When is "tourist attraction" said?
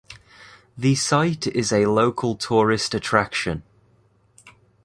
2.33-3.61